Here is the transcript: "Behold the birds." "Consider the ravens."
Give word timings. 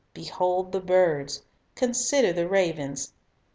"Behold 0.15 0.71
the 0.71 0.79
birds." 0.79 1.43
"Consider 1.75 2.33
the 2.33 2.47
ravens." 2.47 3.13